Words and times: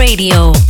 Radio. 0.00 0.69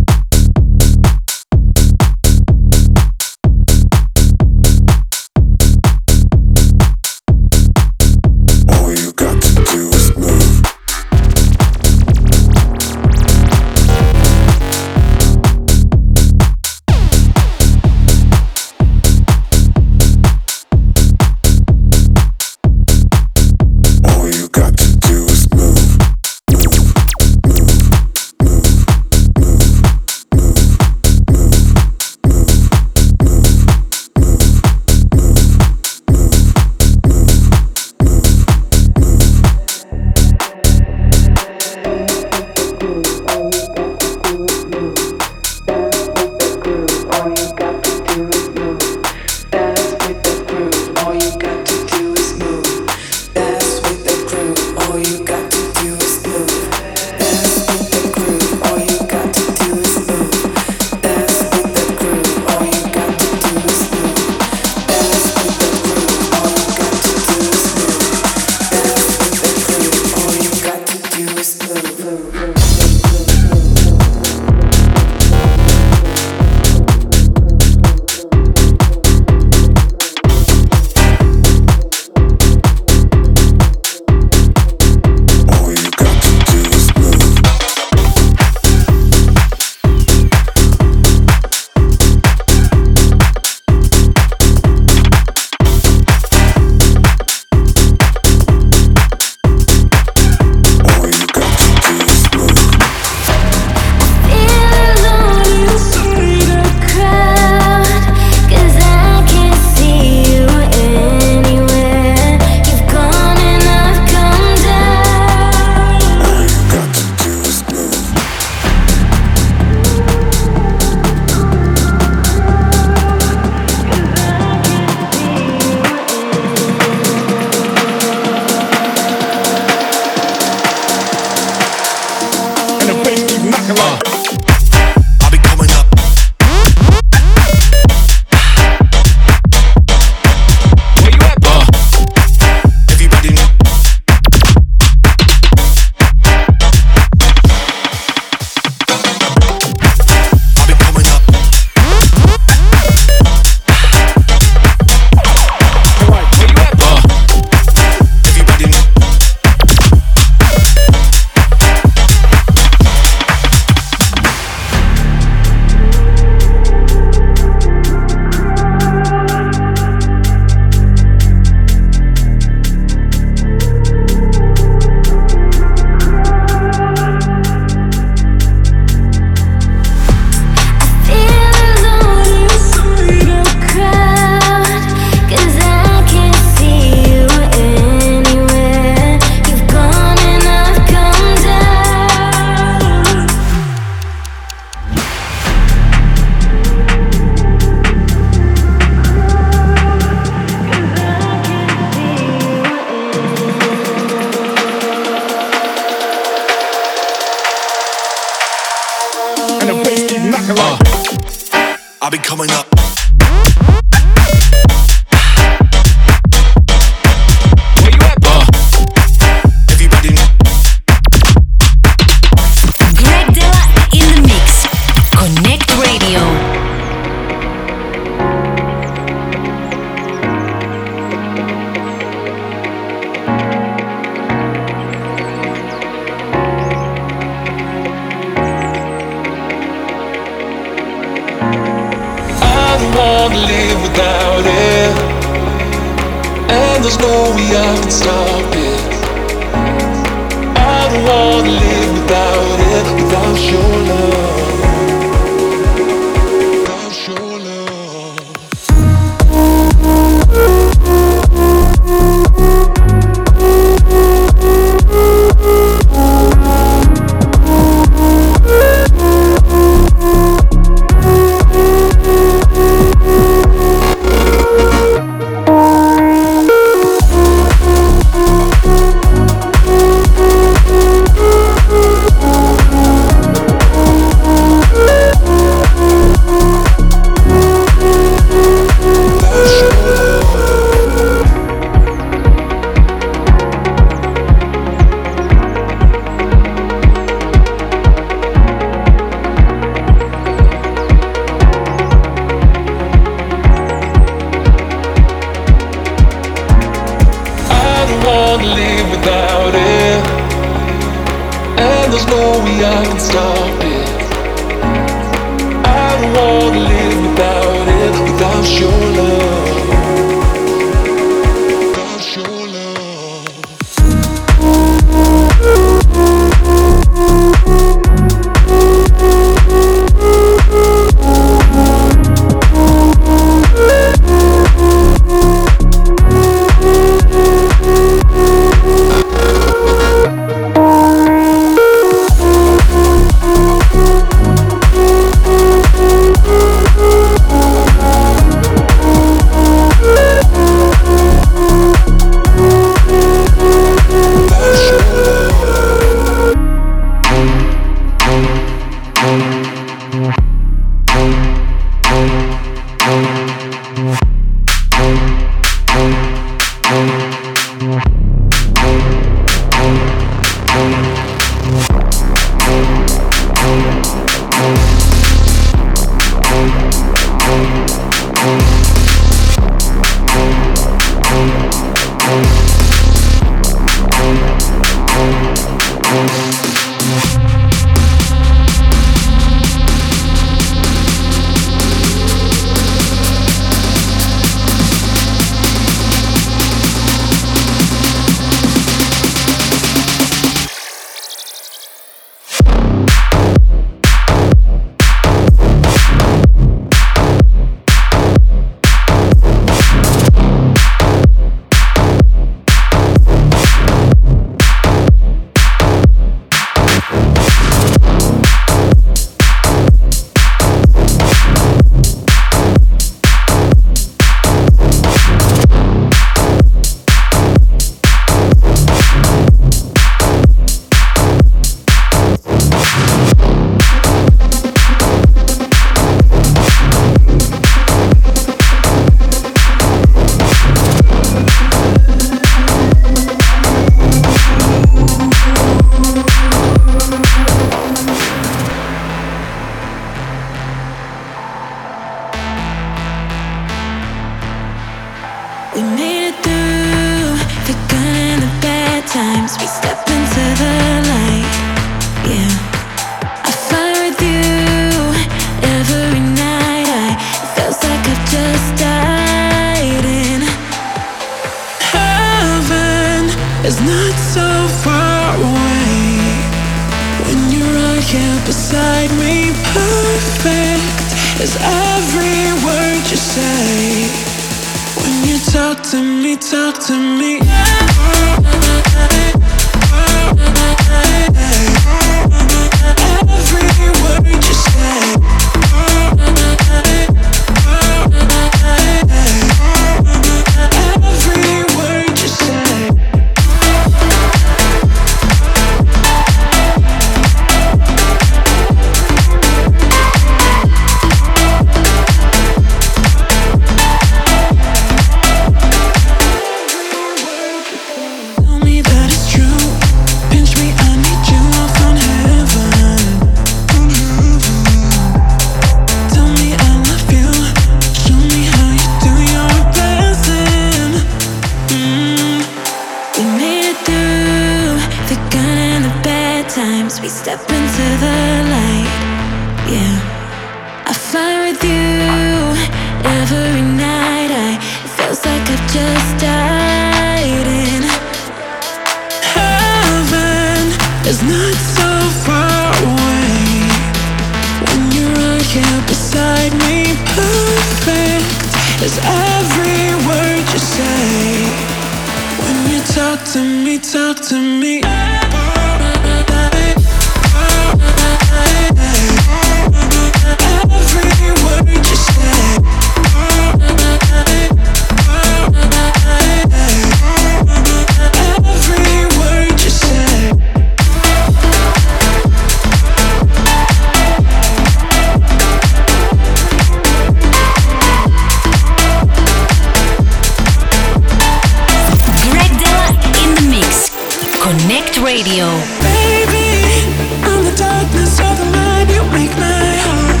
the 598.18 598.26
mind, 598.36 598.70
you 598.70 598.82
make 598.92 599.14
my 599.18 599.56
heart 599.64 600.00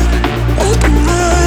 open 0.68 1.08
up. 1.08 1.41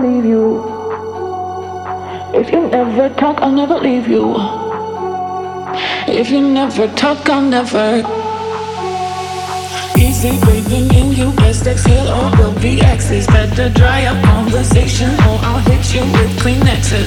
Leave 0.00 0.24
you. 0.24 0.62
If 2.34 2.50
you 2.52 2.68
never 2.68 3.08
talk, 3.14 3.40
I'll 3.40 3.52
never. 3.52 3.78
Leave 3.78 4.08
you. 4.08 4.34
If 6.06 6.30
you 6.30 6.40
never 6.40 6.88
talk, 6.94 7.28
I'll 7.28 7.42
never. 7.42 8.02
Easy 9.98 10.38
breathing 10.40 10.88
in 10.94 11.12
you, 11.12 11.32
best 11.32 11.66
exhale 11.66 12.08
or 12.08 12.30
will 12.38 12.60
be 12.60 12.80
X's. 12.80 13.26
Better 13.26 13.68
dry 13.68 14.06
up 14.06 14.22
conversation 14.24 15.10
or 15.10 15.38
I'll 15.42 15.58
hit 15.70 15.94
you 15.94 16.02
with. 16.12 16.28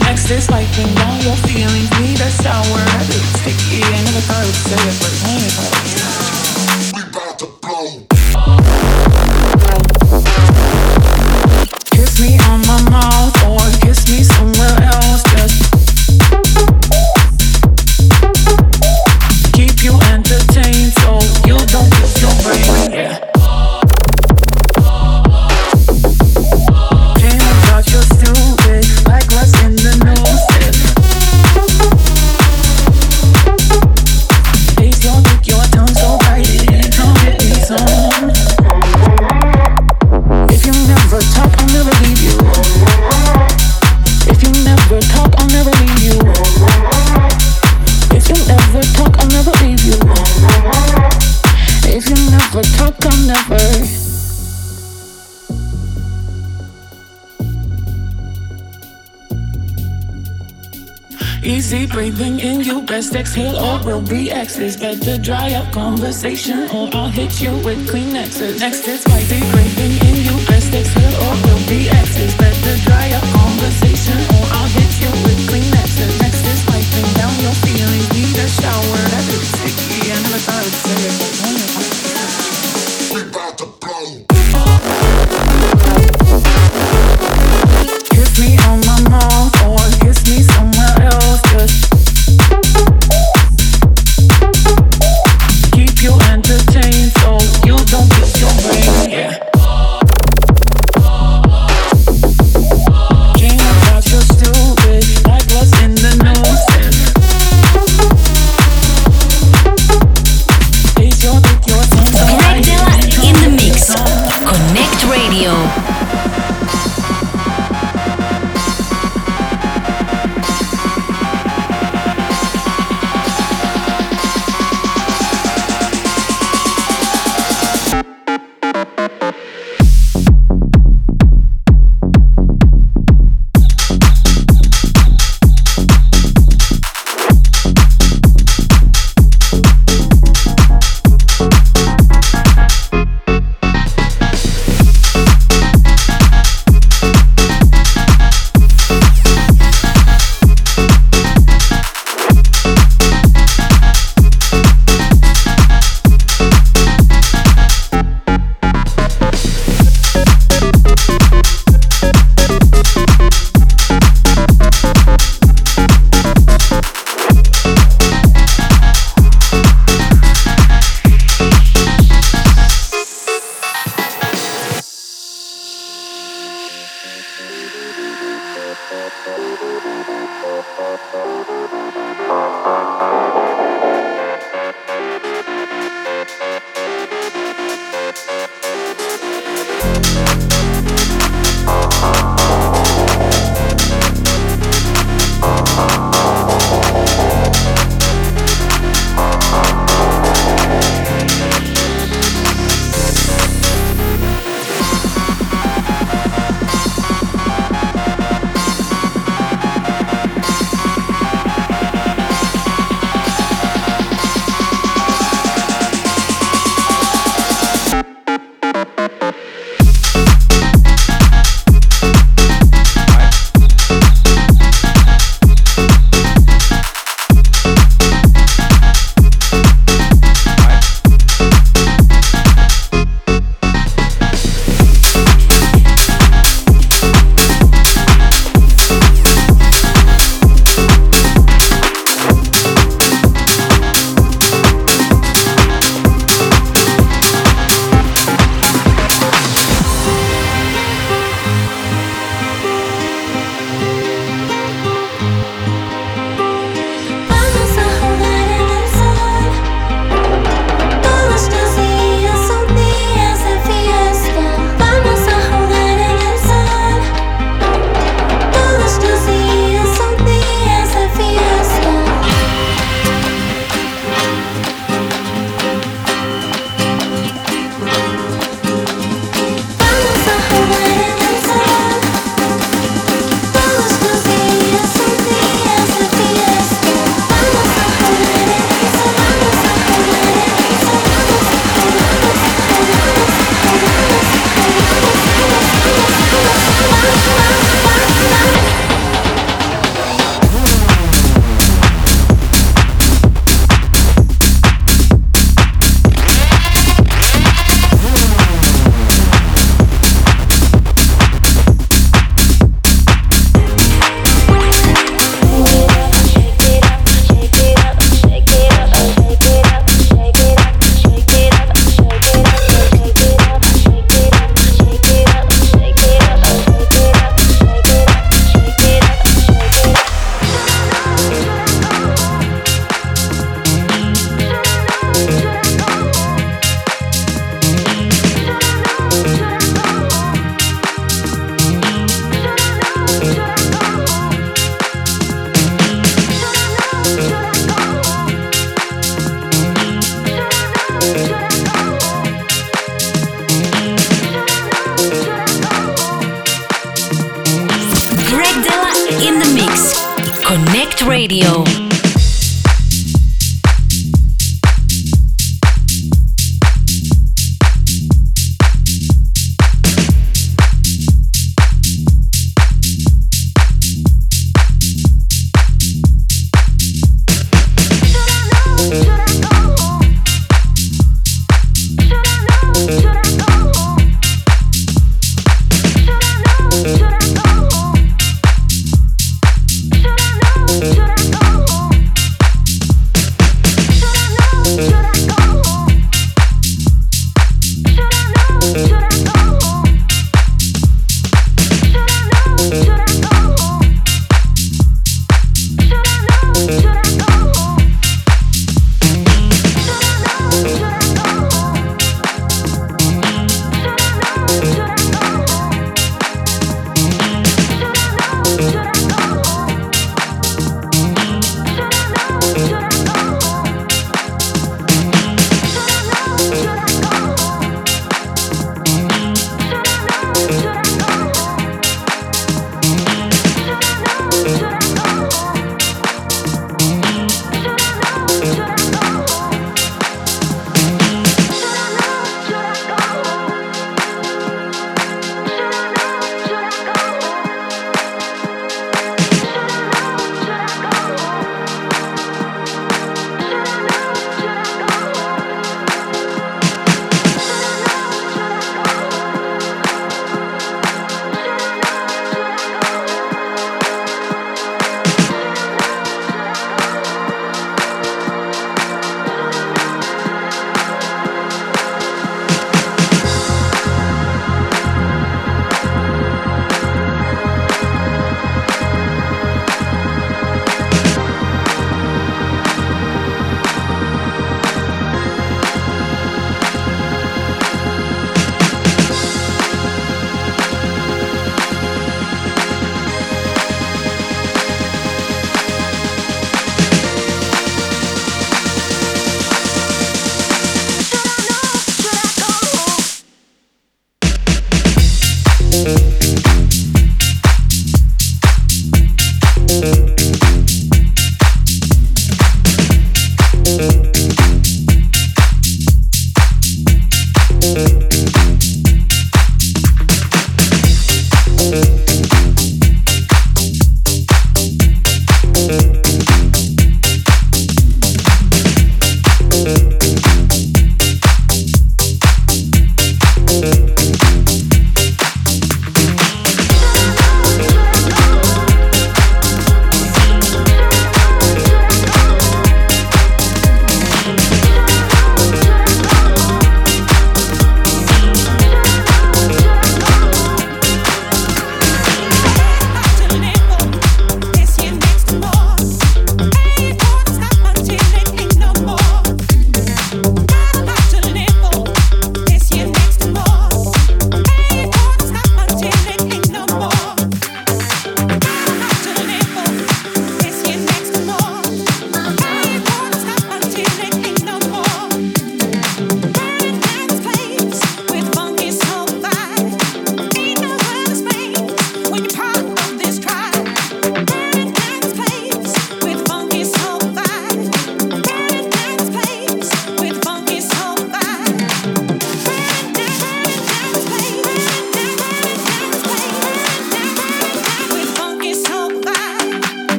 Next 0.00 0.30
is 0.30 0.48
wiping 0.50 0.92
down 0.94 1.20
your 1.22 1.36
feelings, 1.48 1.90
need 2.00 2.20
a 2.20 2.30
shower. 2.42 2.84
Sticky, 3.38 3.82
I 3.82 4.02
never 4.04 4.20
thought 4.26 4.42
I 4.42 4.46
would 4.46 4.54
say 4.54 4.76
it, 4.76 4.96
but 5.00 5.14
I 5.24 5.69
or 63.80 63.86
we'll 63.86 64.02
be 64.02 64.30
exes. 64.30 64.76
Better 64.76 65.18
dry 65.18 65.52
up 65.54 65.72
conversation 65.72 66.68
or 66.70 66.88
I'll 66.92 67.08
hit 67.08 67.40
you 67.40 67.52
with 67.64 67.88
Kleenexes. 67.88 68.60
Next 68.60 68.86
is 68.86 69.00
spicy 69.00 69.40
craving 69.50 70.08
in 70.08 70.16
you. 70.24 70.46
Best 70.46 70.72
exhale 70.74 71.14
or 71.24 71.34
we'll 71.44 71.68
be 71.68 71.88
exes. 71.88 72.34
Better 72.36 72.76
dry 72.84 73.10
up 73.12 73.39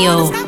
Radio. 0.00 0.39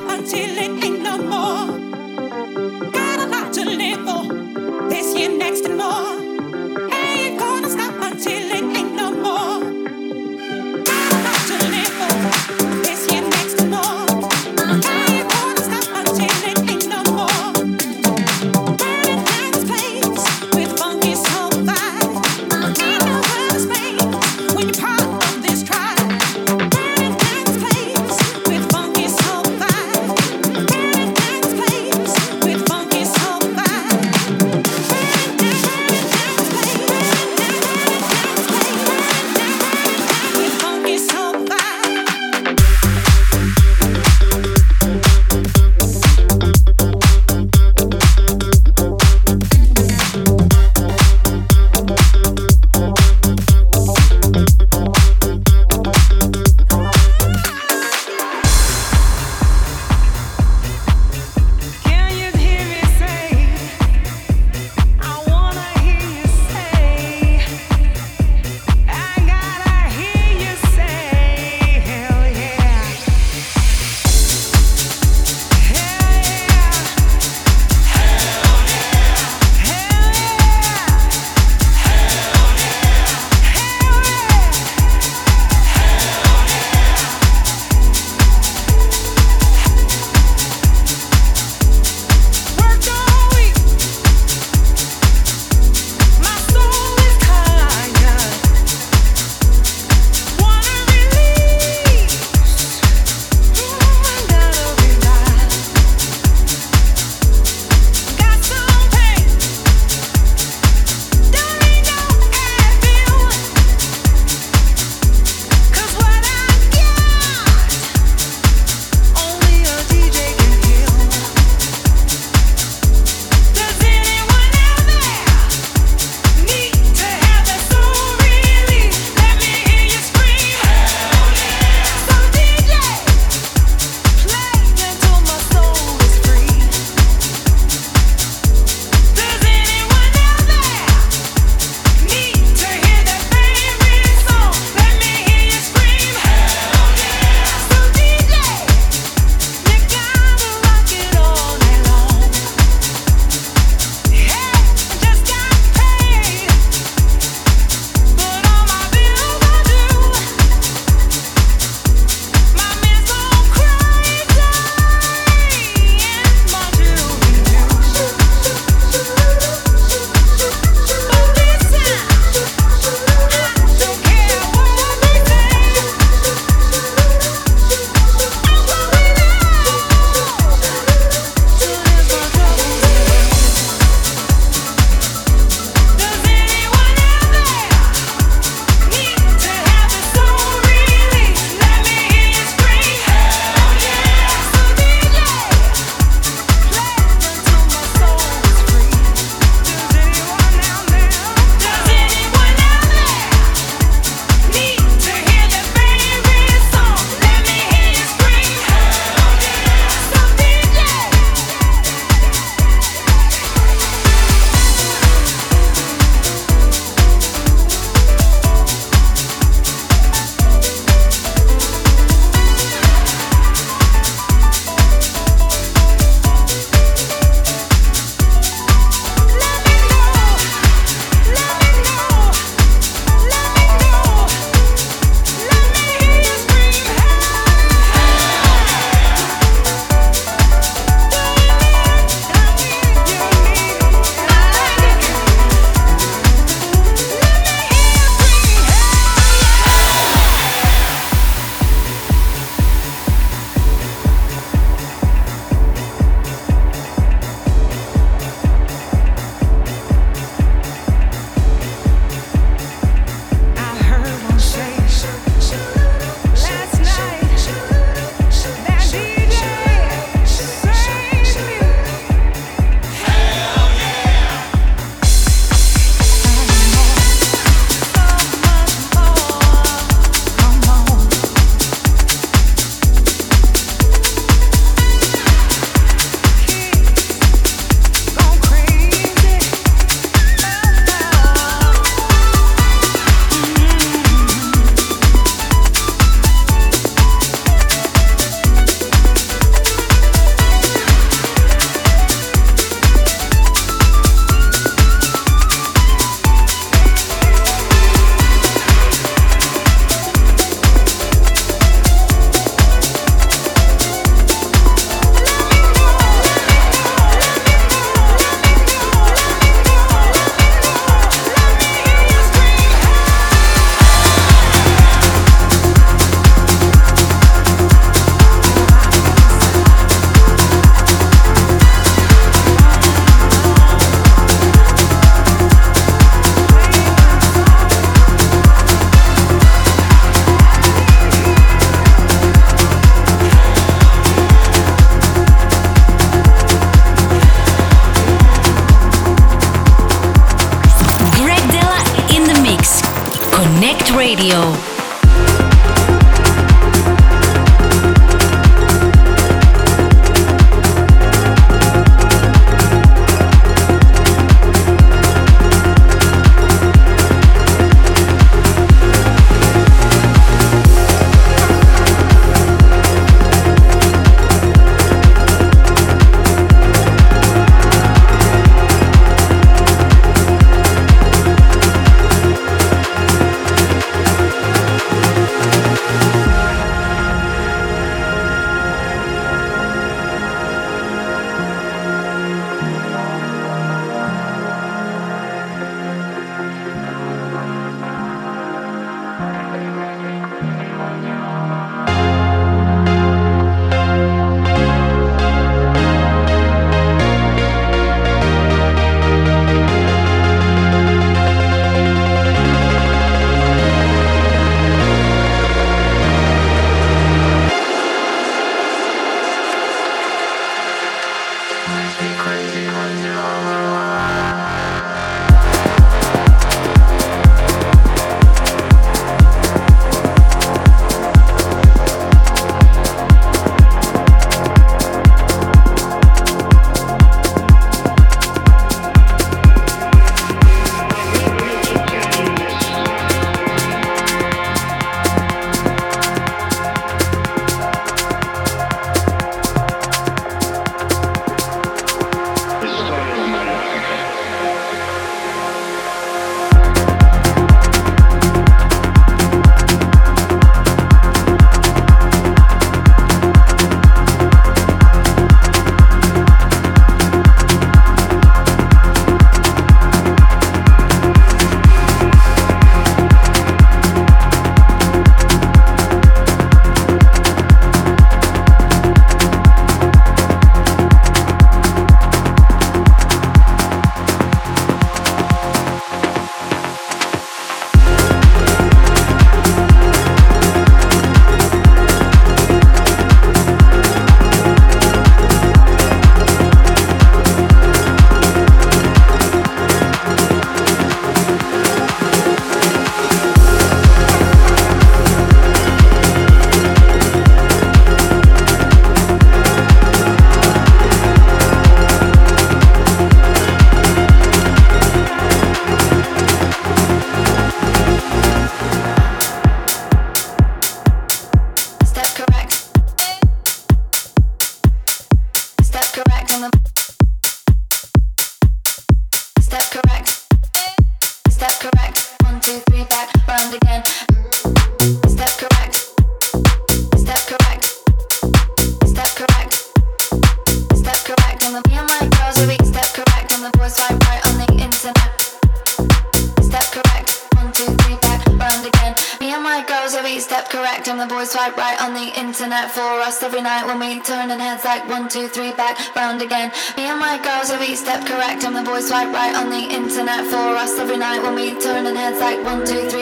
two, 555.13 555.29
three, 555.29 555.53
back, 555.53 555.77
round 555.95 556.23
again. 556.23 556.51
Me 556.75 556.85
and 556.85 556.99
my 556.99 557.19
girls 557.23 557.51
every 557.51 557.67
each 557.67 557.79
step 557.79 558.07
correct. 558.07 558.45
I'm 558.47 558.55
the 558.55 558.63
voice 558.63 558.89
swipe 558.89 559.13
right 559.13 559.35
on 559.37 559.51
the 559.51 559.61
internet 559.61 560.25
for 560.25 560.57
us 560.57 560.79
every 560.79 560.97
night 560.97 561.23
when 561.23 561.35
we 561.35 561.61
turn 561.61 561.85
and 561.85 561.97
heads 561.97 562.19
like 562.19 562.43
one, 562.43 562.65
two, 562.65 562.89
three. 562.89 563.01